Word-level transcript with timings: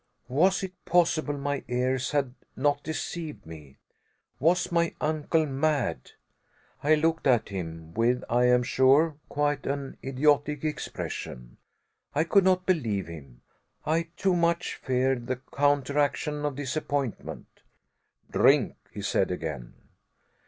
Was 0.29 0.63
it 0.63 0.73
possible 0.83 1.35
my 1.37 1.63
ears 1.67 2.09
had 2.09 2.33
not 2.55 2.81
deceived 2.81 3.45
me? 3.45 3.77
Was 4.39 4.71
my 4.71 4.95
uncle 4.99 5.45
mad? 5.45 6.13
I 6.81 6.95
looked 6.95 7.27
at 7.27 7.49
him, 7.49 7.93
with, 7.93 8.23
I 8.27 8.45
am 8.45 8.63
sure, 8.63 9.17
quite 9.29 9.67
an 9.67 9.97
idiotic 10.03 10.63
expression. 10.63 11.57
I 12.15 12.23
could 12.23 12.43
not 12.45 12.65
believe 12.65 13.05
him. 13.05 13.41
I 13.85 14.07
too 14.17 14.35
much 14.35 14.73
feared 14.77 15.27
the 15.27 15.39
counteraction 15.55 16.45
of 16.45 16.55
disappointment. 16.55 17.61
"Drink," 18.31 18.77
he 18.91 19.03
said 19.03 19.29
again. 19.29 19.75